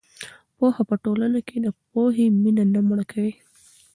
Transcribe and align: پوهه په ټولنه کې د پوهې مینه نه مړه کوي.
پوهه 0.57 0.83
په 0.89 0.95
ټولنه 1.03 1.39
کې 1.47 1.57
د 1.65 1.67
پوهې 1.91 2.25
مینه 2.41 2.63
نه 2.73 2.79
مړه 2.87 3.05
کوي. 3.11 3.33